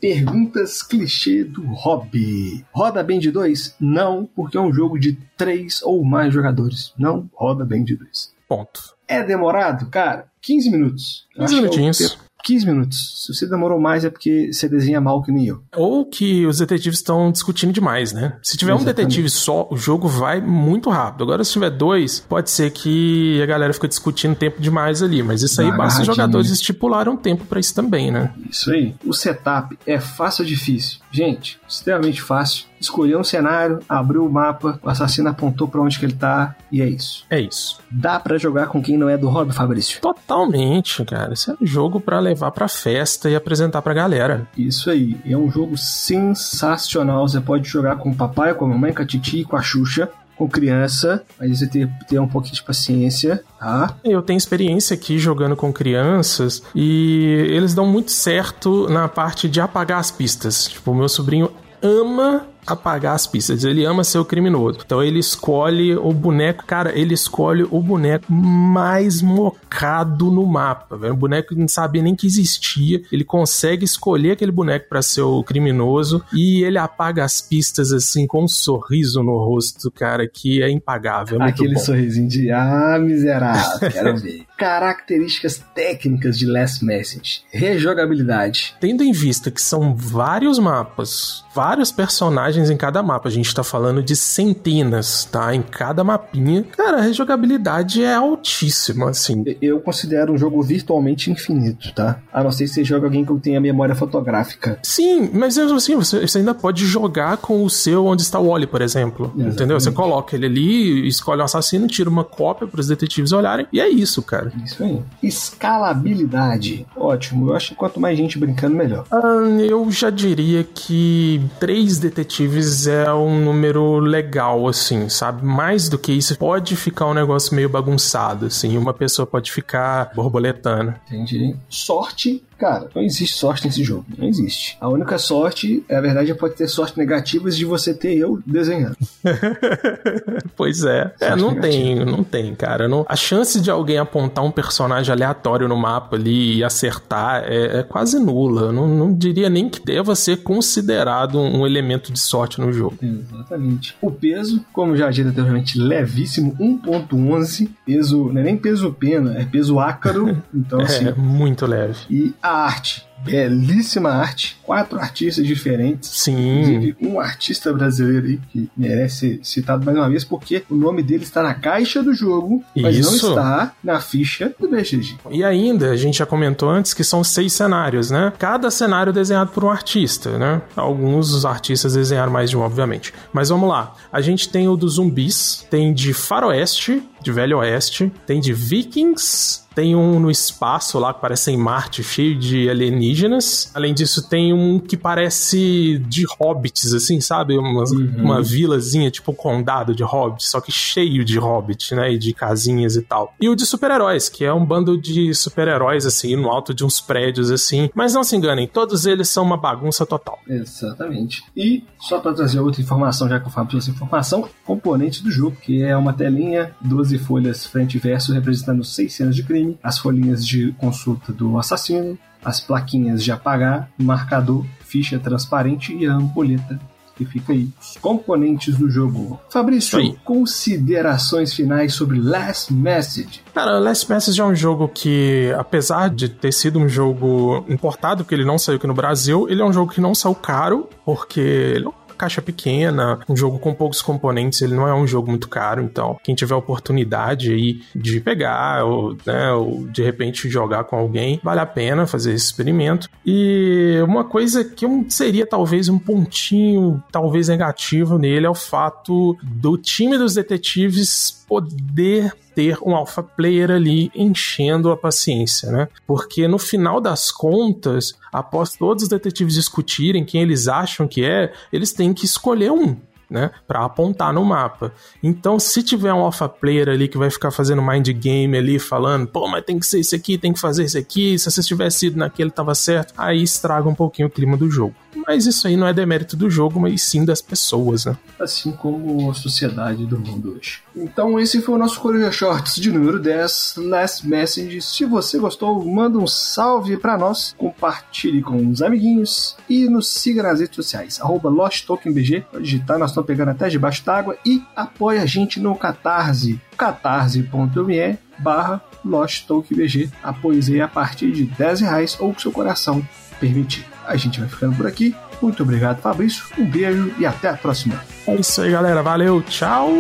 Perguntas 0.01 0.83
clichê 0.83 1.45
do 1.45 1.65
hobby. 1.67 2.65
Roda 2.73 3.03
bem 3.05 3.21
de 3.21 3.31
dois? 3.31 3.77
Não, 3.81 4.27
porque 4.27 4.57
é 4.57 4.61
um 4.61 4.73
jogo 4.73 4.99
de 4.99 5.17
três 5.37 5.81
ou 5.83 6.05
mais 6.05 6.35
jogadores. 6.35 6.93
Não 6.99 7.31
roda 7.33 7.65
bem 7.65 7.85
de 7.85 7.97
dois. 7.97 8.35
Ponto. 8.49 8.97
É 9.07 9.23
demorado? 9.23 9.87
Cara, 9.91 10.27
15 10.41 10.71
minutos. 10.71 11.29
15 11.37 11.55
minutinhos 11.55 12.19
15 12.43 12.67
minutos. 12.67 13.25
Se 13.25 13.35
você 13.35 13.47
demorou 13.47 13.81
mais 13.81 14.05
é 14.05 14.11
porque 14.11 14.53
você 14.53 14.69
desenha 14.69 15.01
mal 15.01 15.23
que 15.23 15.31
nem 15.31 15.47
eu. 15.47 15.63
Ou 15.77 16.05
que 16.05 16.47
os 16.47 16.59
detetives 16.59 16.99
estão 16.99 17.31
discutindo 17.31 17.73
demais, 17.73 18.13
né? 18.13 18.37
Se 18.43 18.57
tiver 18.57 18.73
Exatamente. 18.73 19.01
um 19.01 19.05
detetive 19.05 19.31
só, 19.31 19.69
o 19.71 19.77
jogo 19.77 20.09
vai 20.09 20.41
muito 20.41 20.91
rápido. 20.91 21.25
Agora, 21.25 21.45
se 21.45 21.53
tiver 21.53 21.71
dois, 21.71 22.21
pode 22.21 22.51
ser 22.51 22.71
que 22.71 23.41
a 23.43 23.47
galera 23.47 23.73
fique 23.73 23.89
discutindo 23.89 24.35
tempo 24.35 24.61
demais 24.61 25.03
ali. 25.03 25.23
Mas 25.23 25.43
isso 25.43 25.61
aí 25.61 25.71
basta 25.71 26.01
os 26.01 26.07
jogadores 26.07 26.51
estipularam 26.51 27.17
tempo 27.17 27.45
para 27.45 27.61
isso 27.61 27.75
também, 27.75 28.11
né? 28.11 28.33
Isso 28.51 28.71
aí. 28.71 28.95
O 29.05 29.13
setup 29.13 29.79
é 29.87 30.01
fácil 30.01 30.43
ou 30.43 30.49
difícil? 30.49 30.99
Gente, 31.11 31.61
extremamente 31.69 32.21
fácil 32.21 32.72
escolheu 32.85 33.21
um 33.21 33.25
cenário, 33.25 33.81
abriu 33.89 34.25
o 34.25 34.33
mapa, 34.33 34.79
o 34.83 34.89
assassino 34.89 35.29
apontou 35.29 35.69
para 35.69 35.81
onde 35.81 35.99
que 35.99 36.05
ele 36.05 36.15
tá 36.15 36.55
e 36.71 36.81
é 36.81 36.89
isso. 36.89 37.25
É 37.31 37.41
isso. 37.41 37.81
Dá 37.91 38.19
para 38.19 38.39
jogar 38.39 38.67
com 38.67 38.83
quem 38.83 38.97
não 38.97 39.09
é 39.09 39.17
do 39.17 39.29
hobby, 39.29 39.53
Fabrício? 39.53 40.01
Totalmente, 40.01 41.05
cara. 41.05 41.35
Isso 41.35 41.51
é 41.51 41.55
um 41.61 41.67
jogo 41.67 42.01
para 42.01 42.19
levar 42.19 42.51
pra 42.51 42.69
festa 42.69 43.29
e 43.29 43.37
apresentar 43.37 43.83
pra 43.83 43.95
galera. 43.95 44.47
Isso 44.57 44.91
aí. 44.91 45.17
É 45.27 45.37
um 45.37 45.51
jogo 45.51 45.77
sensacional. 45.77 47.29
Você 47.29 47.41
pode 47.41 47.69
jogar 47.69 47.97
com 47.97 48.11
o 48.11 48.15
papai, 48.15 48.55
com 48.55 48.65
a 48.65 48.69
mamãe, 48.69 48.93
com 48.93 49.03
a 49.03 49.07
titi, 49.07 49.45
com 49.45 49.57
a 49.57 49.63
Xuxa 49.63 50.09
com 50.37 50.49
criança, 50.49 51.23
mas 51.39 51.59
você 51.59 51.67
tem 51.67 51.87
que 51.87 52.07
ter 52.07 52.19
um 52.19 52.27
pouquinho 52.27 52.55
de 52.55 52.63
paciência, 52.63 53.45
tá? 53.61 53.95
Eu 54.03 54.23
tenho 54.23 54.37
experiência 54.37 54.95
aqui 54.95 55.19
jogando 55.19 55.55
com 55.55 55.73
crianças 55.73 56.63
e 56.75 57.47
eles 57.51 57.75
dão 57.75 57.87
muito 57.87 58.11
certo 58.11 58.89
na 58.89 59.09
parte 59.09 59.49
de 59.49 59.61
apagar 59.61 60.01
as 60.01 60.11
pistas. 60.11 60.67
Tipo, 60.67 60.91
o 60.91 60.95
meu 60.95 61.09
sobrinho 61.09 61.51
ama 61.83 62.47
apagar 62.67 63.15
as 63.15 63.27
pistas. 63.27 63.65
Ele 63.65 63.85
ama 63.85 64.05
ser 64.05 64.19
o 64.19 64.25
criminoso. 64.25 64.81
Então 64.85 65.03
ele 65.03 65.19
escolhe 65.19 65.95
o 65.95 66.13
boneco, 66.13 66.65
cara, 66.65 66.97
ele 66.99 67.15
escolhe 67.15 67.67
o 67.71 67.81
boneco 67.81 68.33
mais 68.33 69.21
mocado 69.21 70.31
no 70.31 70.47
mapa, 70.47 70.97
velho. 70.97 71.15
Um 71.15 71.17
boneco 71.19 71.51
que 71.51 71.61
não 71.61 71.69
sabia 71.69 72.03
nem 72.03 72.15
que 72.15 72.27
existia. 72.27 73.03
Ele 73.11 73.25
consegue 73.25 73.85
escolher 73.85 74.33
aquele 74.33 74.53
boneco 74.53 74.89
para 74.89 75.03
ser 75.03 75.23
o 75.23 75.43
criminoso 75.43 76.25
e 76.33 76.63
ele 76.63 76.79
apaga 76.79 77.25
as 77.25 77.41
pistas 77.41 77.93
assim 77.93 78.27
com 78.27 78.45
um 78.45 78.49
sorriso 78.49 79.23
no 79.23 79.37
rosto, 79.39 79.91
cara, 79.91 80.29
que 80.29 80.63
é 80.63 80.71
impagável. 80.71 81.41
É 81.43 81.49
Aquele 81.49 81.75
bom. 81.75 81.81
sorrisinho 81.81 82.29
de 82.29 82.51
ah, 82.51 82.99
miserável, 83.01 83.91
quero 83.91 84.17
ver. 84.17 84.47
Características 84.57 85.63
técnicas 85.75 86.39
de 86.39 86.47
Last 86.47 86.85
Message. 86.85 87.43
Rejogabilidade. 87.51 88.75
Tendo 88.81 89.03
em 89.03 89.13
vista 89.13 89.51
que 89.51 89.61
são 89.61 89.95
vários 89.95 90.59
mapas, 90.59 91.45
vários 91.55 91.91
personagens 91.91 92.52
personagens 92.53 92.71
em 92.71 92.77
cada 92.77 93.03
mapa. 93.03 93.29
A 93.29 93.33
gente 93.33 93.55
tá 93.55 93.65
falando 93.65 94.03
de 94.03 94.15
centenas, 94.15 95.25
tá? 95.25 95.55
Em 95.55 95.63
cada 95.63 96.05
mapinha. 96.05 96.65
Cara, 96.77 96.99
a 96.99 97.01
rejogabilidade 97.01 98.05
é 98.05 98.15
altíssima, 98.15 99.11
assim. 99.11 99.45
Eu 99.61 99.81
considero 99.81 100.33
um 100.33 100.39
jogo 100.39 100.63
virtualmente 100.63 101.31
infinito, 101.31 101.93
tá? 101.95 102.21
A 102.33 102.43
não 102.43 102.53
ser 102.53 102.67
se 102.67 102.75
você 102.75 102.85
joga 102.85 103.07
alguém 103.07 103.25
que 103.25 103.33
tenha 103.41 103.61
memória 103.61 103.95
fotográfica. 103.95 104.79
Sim, 104.83 105.31
mas 105.33 105.57
assim, 105.59 105.97
você, 105.97 106.21
você 106.21 106.39
ainda 106.39 106.55
pode 106.55 106.87
jogar 106.87 107.39
com 107.39 107.65
o 107.65 107.71
seu 107.71 108.07
onde 108.07 108.23
está 108.23 108.39
o 108.39 108.49
Wally, 108.49 108.67
por 108.67 108.83
exemplo. 108.83 109.27
Exatamente. 109.27 109.55
Entendeu? 109.55 109.81
Você 109.81 109.91
coloca 109.91 110.37
ele 110.37 110.47
ali, 110.47 111.09
escolhe 111.09 111.39
o 111.39 111.43
um 111.43 111.45
assassino, 111.45 111.87
tira 111.87 112.11
uma 112.11 112.25
cópia 112.25 112.67
para 112.67 112.81
os 112.81 112.89
detetives 112.89 113.33
olharem, 113.33 113.67
e 113.73 113.81
é 113.81 113.89
isso, 113.89 114.23
cara. 114.23 114.53
Isso 114.65 114.83
aí. 114.83 115.01
Escalabilidade. 115.23 116.87
Ótimo. 116.97 117.51
Eu 117.51 117.57
acho 117.57 117.71
que 117.71 117.75
quanto 117.75 118.01
mais 118.01 118.17
gente 118.17 118.39
brincando, 118.39 118.77
melhor. 118.77 119.05
Ah, 119.11 119.49
eu 119.61 119.91
já 119.91 120.11
diria 120.11 120.65
que 120.65 121.41
três 121.59 121.99
detetives 121.99 122.42
detetives 122.43 122.87
é 122.87 123.13
um 123.13 123.41
número 123.41 123.99
legal, 123.99 124.67
assim, 124.67 125.09
sabe? 125.09 125.45
Mais 125.45 125.89
do 125.89 125.99
que 125.99 126.13
isso, 126.13 126.37
pode 126.37 126.77
ficar 126.77 127.07
um 127.07 127.15
negócio 127.15 127.55
meio 127.55 127.69
bagunçado, 127.69 128.47
assim. 128.47 128.77
Uma 128.77 128.93
pessoa 128.93 129.27
pode 129.27 129.53
ficar 129.53 130.13
borboletando. 130.15 130.95
Entendi. 131.07 131.57
Sorte 131.69 132.43
Cara, 132.63 132.89
não 132.95 133.03
existe 133.03 133.37
sorte 133.37 133.67
nesse 133.67 133.83
jogo. 133.83 134.05
Não 134.17 134.29
existe. 134.29 134.77
A 134.81 134.89
única 134.89 135.19
sorte, 135.19 135.85
é 135.89 135.97
a 135.97 136.01
verdade, 136.01 136.33
pode 136.33 136.55
ter 136.55 136.69
sorte 136.69 136.97
negativas 136.97 137.57
de 137.57 137.65
você 137.65 137.93
ter 137.93 138.17
eu 138.17 138.41
desenhando. 138.47 138.97
pois 140.55 140.85
é. 140.85 141.13
É, 141.19 141.35
não 141.35 141.51
negativa. 141.51 141.73
tem, 141.73 142.05
não 142.05 142.23
tem, 142.23 142.55
cara. 142.55 142.87
Não... 142.87 143.05
A 143.09 143.17
chance 143.17 143.61
de 143.61 143.69
alguém 143.69 143.99
apontar 143.99 144.45
um 144.45 144.51
personagem 144.53 145.13
aleatório 145.13 145.67
no 145.67 145.77
mapa 145.77 146.15
ali 146.15 146.59
e 146.59 146.63
acertar 146.63 147.43
é, 147.47 147.81
é 147.81 147.83
quase 147.83 148.21
nula. 148.21 148.71
Não, 148.71 148.87
não 148.87 149.13
diria 149.13 149.51
nem 149.51 149.69
que 149.69 149.85
deva 149.85 150.15
ser 150.15 150.45
considerado 150.45 151.41
um 151.41 151.67
elemento 151.67 152.13
de 152.13 152.21
sorte 152.21 152.61
no 152.61 152.73
jogo. 152.73 152.97
Exatamente. 153.03 153.97
O 154.01 154.09
peso, 154.09 154.65
como 154.73 154.97
já 154.97 155.11
disse 155.11 155.27
anteriormente, 155.27 155.77
levíssimo, 155.77 156.57
1.11. 156.61 157.69
Peso, 157.85 158.33
não 158.33 158.41
é 158.41 158.45
nem 158.45 158.57
peso 158.57 158.93
pena, 158.93 159.37
é 159.37 159.45
peso 159.45 159.81
ácaro. 159.81 160.41
Então, 160.55 160.81
é, 160.81 160.85
assim. 160.85 161.09
É 161.09 161.15
muito 161.15 161.67
leve. 161.67 161.99
E 162.11 162.35
a 162.43 162.52
arte 162.53 163.07
belíssima 163.23 164.11
arte, 164.11 164.59
quatro 164.63 164.99
artistas 164.99 165.47
diferentes. 165.47 166.11
Sim. 166.11 166.61
Inclusive, 166.61 166.97
um 167.01 167.21
artista 167.21 167.73
brasileiro 167.73 168.27
aí 168.27 168.41
que 168.51 168.71
merece 168.77 169.13
ser 169.13 169.41
citado 169.63 169.85
mais 169.85 169.97
uma 169.97 170.09
vez, 170.09 170.25
porque 170.25 170.65
o 170.69 170.75
nome 170.75 171.03
dele 171.03 171.23
está 171.23 171.43
na 171.43 171.55
caixa 171.55 172.03
do 172.03 172.13
jogo, 172.13 172.65
mas 172.77 172.97
Isso. 172.97 173.11
não 173.11 173.31
está 173.31 173.73
na 173.83 174.01
ficha 174.01 174.53
do 174.59 174.69
BGG. 174.69 175.17
E 175.31 175.45
ainda, 175.45 175.91
a 175.91 175.97
gente 175.97 176.19
já 176.19 176.27
comentou 176.27 176.69
antes 176.69 176.93
que 176.93 177.05
são 177.05 177.23
seis 177.23 177.53
cenários, 177.53 178.11
né? 178.11 178.33
Cada 178.39 178.71
cenário 178.71 179.13
desenhado 179.13 179.53
por 179.53 179.65
um 179.65 179.71
artista, 179.71 180.37
né? 180.39 180.61
Alguns 180.75 181.31
dos 181.31 181.47
artistas 181.47 181.95
desenharam 181.95 182.33
mais 182.33 182.51
de 182.51 182.57
um, 182.57 182.61
obviamente. 182.61 183.15
Mas 183.33 183.51
vamos 183.51 183.69
lá. 183.69 183.95
A 184.13 184.21
gente 184.21 184.49
tem 184.49 184.69
o 184.69 184.77
dos 184.77 184.95
zumbis, 184.95 185.65
tem 185.71 185.95
de 185.95 186.13
faroeste, 186.13 187.03
de 187.23 187.33
velho 187.33 187.59
oeste, 187.59 188.13
tem 188.27 188.41
de 188.41 188.53
vikings, 188.53 189.63
tem 189.75 189.97
um 189.97 190.21
no 190.21 190.31
espaço 190.31 190.99
lá 190.99 191.13
que 191.13 191.21
parece 191.21 191.51
em 191.51 191.57
Marte, 191.57 192.03
cheio 192.03 192.39
de 192.39 192.69
alienígenas. 192.69 193.71
Além 193.75 193.95
disso, 193.95 194.29
tem 194.29 194.53
um 194.53 194.79
que 194.79 194.97
parece 194.97 195.99
de 196.07 196.25
hobbits, 196.39 196.93
assim, 196.95 197.21
sabe? 197.21 197.57
Uma, 197.57 197.85
uhum. 197.85 198.15
uma 198.19 198.43
vilazinha, 198.43 199.11
tipo 199.11 199.33
um 199.33 199.35
condado 199.35 199.95
de 199.95 200.03
hobbits, 200.03 200.49
só 200.49 200.61
que 200.61 200.71
cheio 200.71 201.25
de 201.25 201.39
hobbits, 201.39 201.91
né? 201.93 202.13
E 202.13 202.19
de 202.19 202.35
casinhas 202.35 202.97
e 202.97 203.03
tal. 203.03 203.35
E 203.41 203.49
o 203.49 203.57
de 203.57 203.65
super-heróis, 203.65 204.29
que 204.29 204.45
é 204.45 204.53
um 204.53 204.65
bando 204.65 205.01
de 205.01 205.35
super-heróis, 205.35 206.07
assim, 206.07 206.37
no 206.37 206.49
alto 206.49 206.75
de 206.75 206.85
uns 206.85 207.01
prédios, 207.01 207.51
assim. 207.51 207.91
Mas 207.95 208.15
não 208.15 208.25
se 208.25 208.37
enganem, 208.37 208.67
todos 208.67 209.07
eles 209.07 209.29
são 209.29 209.45
uma 209.45 209.57
bagunça 209.57 210.05
total. 210.05 210.39
Exatamente. 210.47 211.43
E, 211.57 211.85
só 211.99 212.19
para 212.19 212.35
trazer 212.35 212.61
outra 212.61 212.83
informação, 212.83 213.29
já 213.29 213.41
que 213.41 213.47
eu 213.47 213.51
falo 213.51 213.69
essa 213.73 213.91
informação, 213.91 214.49
componentes 214.67 215.21
do 215.23 215.31
jogo, 215.31 215.57
que 215.57 215.83
é 215.83 215.97
uma 215.97 216.13
telinha, 216.13 216.75
12 216.81 217.12
folhas 217.19 217.67
frente 217.67 217.97
e 217.97 218.01
verso 218.01 218.33
representando 218.33 218.85
seis 218.85 219.15
cenas 219.15 219.35
de 219.35 219.43
crime 219.43 219.79
as 219.83 219.99
folhinhas 219.99 220.47
de 220.47 220.73
consulta 220.73 221.33
do 221.33 221.59
assassino, 221.59 222.19
as 222.45 222.61
plaquinhas 222.61 223.23
de 223.23 223.31
apagar, 223.31 223.89
marcador, 223.99 224.65
ficha 224.81 225.19
transparente 225.19 225.95
e 225.95 226.07
a 226.07 226.15
ampulheta 226.15 226.79
que 227.17 227.25
fica 227.25 227.53
aí. 227.53 227.69
Os 227.81 227.97
componentes 227.99 228.77
do 228.77 228.91
jogo. 228.91 229.41
Fabrício, 229.51 230.17
considerações 230.25 231.53
finais 231.55 231.95
sobre 231.95 232.19
Last 232.19 232.73
Message. 232.73 233.43
Cara, 233.55 233.79
Last 233.79 234.11
Message 234.11 234.41
é 234.41 234.45
um 234.45 234.55
jogo 234.55 234.89
que, 234.89 235.55
apesar 235.59 236.11
de 236.11 236.29
ter 236.29 236.53
sido 236.53 236.79
um 236.79 236.89
jogo 236.89 237.65
importado, 237.69 238.25
porque 238.25 238.35
ele 238.35 238.45
não 238.45 238.59
saiu 238.59 238.77
aqui 238.77 238.87
no 238.87 238.95
Brasil, 238.95 239.47
ele 239.49 239.63
é 239.63 239.65
um 239.65 239.73
jogo 239.73 239.93
que 239.93 240.01
não 240.01 240.15
saiu 240.15 240.35
caro, 240.35 240.89
porque 241.05 241.41
ele 241.41 241.87
é 241.87 241.89
caixa 242.23 242.41
pequena, 242.41 243.19
um 243.29 243.37
jogo 243.37 243.59
com 243.59 243.75
poucos 243.75 244.01
componentes, 244.01 244.63
ele 244.63 244.77
não 244.77 244.87
é 244.87 244.95
um 244.95 245.09
jogo 245.09 245.29
muito 245.29 245.49
caro, 245.49 245.83
então 245.83 246.17
quem 246.23 246.37
tiver 246.37 246.55
oportunidade 246.55 247.53
aí 247.53 247.83
de 247.93 248.21
pegar 248.21 248.85
ou, 248.85 249.17
né, 249.27 249.51
ou 249.53 249.89
de 249.89 250.05
repente 250.05 250.49
jogar 250.49 250.85
com 250.85 250.95
alguém, 250.95 251.41
vale 251.43 251.59
a 251.59 251.67
pena 251.67 252.07
fazer 252.07 252.33
esse 252.33 252.47
experimento. 252.47 253.09
E 253.27 253.99
uma 254.05 254.23
coisa 254.23 254.65
que 254.65 254.87
seria 255.09 255.45
talvez 255.45 255.89
um 255.89 255.99
pontinho 255.99 257.03
talvez 257.11 257.49
negativo 257.49 258.19
nele 258.19 258.47
é 258.47 258.51
o 258.51 258.55
fato 258.55 259.37
do 259.43 259.77
time 259.77 260.17
dos 260.17 260.35
detetives 260.35 261.45
poder 261.49 262.33
ter 262.55 262.79
um 262.83 262.95
alpha 262.95 263.23
player 263.23 263.71
ali 263.71 264.11
enchendo 264.15 264.91
a 264.91 264.97
paciência, 264.97 265.71
né? 265.71 265.89
Porque 266.07 266.47
no 266.47 266.59
final 266.59 267.01
das 267.01 267.31
contas, 267.31 268.15
após 268.33 268.75
todos 268.75 269.05
os 269.05 269.09
detetives 269.09 269.55
discutirem 269.55 270.25
quem 270.25 270.43
eles 270.43 270.69
acham 270.69 271.07
que 271.07 271.25
é, 271.25 271.53
eles 271.73 271.93
têm 271.93 272.13
que 272.15 272.25
escolher 272.25 272.71
um. 272.71 272.97
Né, 273.31 273.51
para 273.67 273.83
apontar 273.83 274.31
no 274.31 274.45
mapa. 274.45 274.93
Então, 275.23 275.59
se 275.59 275.83
tiver 275.83 276.13
um 276.13 276.19
alpha 276.19 276.47
player 276.51 276.91
ali 276.91 277.09
que 277.09 277.17
vai 277.17 277.31
ficar 277.31 277.51
fazendo 277.51 277.81
mind 277.81 278.07
game 278.11 278.55
ali, 278.59 278.79
falando, 278.79 279.27
pô, 279.27 279.49
mas 279.49 279.65
tem 279.65 279.79
que 279.79 279.87
ser 279.87 280.01
esse 280.01 280.15
aqui, 280.15 280.37
tem 280.37 280.53
que 280.53 280.61
fazer 280.61 280.85
esse 280.85 280.99
aqui, 280.99 281.39
se 281.39 281.51
você 281.51 281.63
tivesse 281.63 282.09
ido 282.09 282.19
naquele 282.19 282.51
tava 282.51 282.75
certo, 282.75 283.15
aí 283.17 283.43
estraga 283.43 283.89
um 283.89 283.95
pouquinho 283.95 284.29
o 284.29 284.31
clima 284.31 284.55
do 284.55 284.71
jogo. 284.71 284.95
Mas 285.27 285.47
isso 285.47 285.67
aí 285.67 285.77
não 285.77 285.87
é 285.87 285.95
demérito 285.95 286.37
do 286.37 286.51
jogo, 286.51 286.79
mas 286.81 287.01
sim 287.01 287.25
das 287.25 287.41
pessoas, 287.41 288.05
né? 288.05 288.17
Assim 288.39 288.73
como 288.73 289.31
a 289.31 289.35
sociedade 289.35 290.05
do 290.05 290.19
mundo 290.19 290.55
hoje. 290.57 290.83
Então 290.95 291.41
esse 291.41 291.63
foi 291.63 291.75
o 291.75 291.79
nosso 291.79 292.01
Coruja 292.01 292.31
Shorts 292.31 292.77
de 292.77 292.93
número 292.93 293.19
10, 293.19 293.75
Last 293.79 294.27
Message. 294.27 294.83
Se 294.83 295.05
você 295.05 295.39
gostou, 295.39 295.85
manda 295.85 296.19
um 296.19 296.27
salve 296.27 296.97
para 296.97 297.17
nós, 297.17 297.55
compartilhe 297.57 298.43
com 298.43 298.69
os 298.69 298.83
amiguinhos 298.83 299.57
e 299.69 299.89
nos 299.89 300.09
siga 300.09 300.43
nas 300.43 300.61
redes 300.61 300.77
sociais, 300.77 301.21
arroba 301.21 301.49
LostTokenBG, 301.49 302.45
digitar, 302.61 302.99
nós 302.99 303.11
estamos 303.11 303.27
pegando 303.27 303.51
até 303.51 303.69
debaixo 303.69 304.05
d'água 304.05 304.37
e 304.45 304.63
apoie 304.77 305.19
a 305.19 305.27
gente 305.27 305.59
no 305.61 305.75
Catarse, 305.75 306.61
catarse.me 306.77 308.19
barra 308.39 308.83
LostTokenBG. 309.05 310.11
Apoie 310.23 310.81
a 310.81 310.89
partir 310.89 311.33
de 311.33 311.45
10 311.45 311.81
reais 311.81 312.17
ou 312.21 312.35
que 312.35 312.43
seu 312.43 312.53
coração 312.53 313.07
permitir. 313.41 313.87
A 314.07 314.17
gente 314.17 314.41
vai 314.41 314.49
ficando 314.49 314.77
por 314.77 314.87
aqui. 314.87 315.15
Muito 315.43 315.65
obrigado, 315.65 316.01
Fabrício. 316.01 316.45
Um 316.57 316.65
beijo 316.65 317.13
e 317.19 317.27
até 317.27 317.49
a 317.49 317.57
próxima. 317.57 318.01
É 318.27 318.37
isso 318.37 318.63
aí, 318.63 318.71
galera. 318.71 319.03
Valeu. 319.03 319.43
Tchau. 319.43 319.91